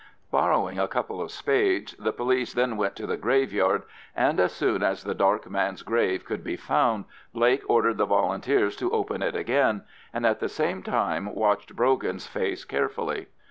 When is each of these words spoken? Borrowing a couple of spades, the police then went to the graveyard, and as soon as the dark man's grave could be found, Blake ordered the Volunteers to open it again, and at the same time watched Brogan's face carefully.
Borrowing 0.31 0.79
a 0.79 0.87
couple 0.87 1.21
of 1.21 1.29
spades, 1.29 1.93
the 1.99 2.11
police 2.11 2.53
then 2.55 2.75
went 2.75 2.95
to 2.95 3.05
the 3.05 3.17
graveyard, 3.17 3.83
and 4.15 4.39
as 4.39 4.51
soon 4.51 4.81
as 4.81 5.03
the 5.03 5.13
dark 5.13 5.47
man's 5.47 5.83
grave 5.83 6.25
could 6.25 6.43
be 6.43 6.57
found, 6.57 7.05
Blake 7.35 7.61
ordered 7.69 7.99
the 7.99 8.07
Volunteers 8.07 8.75
to 8.77 8.89
open 8.93 9.21
it 9.21 9.35
again, 9.35 9.83
and 10.11 10.25
at 10.25 10.39
the 10.39 10.49
same 10.49 10.81
time 10.81 11.35
watched 11.35 11.75
Brogan's 11.75 12.25
face 12.25 12.65
carefully. 12.65 13.27